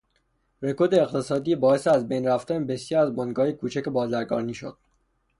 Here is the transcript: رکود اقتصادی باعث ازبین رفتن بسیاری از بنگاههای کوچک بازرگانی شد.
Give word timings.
رکود 0.61 0.95
اقتصادی 0.95 1.55
باعث 1.55 1.87
ازبین 1.87 2.27
رفتن 2.27 2.67
بسیاری 2.67 3.07
از 3.07 3.15
بنگاههای 3.15 3.53
کوچک 3.53 3.89
بازرگانی 3.89 4.53
شد. 4.53 4.77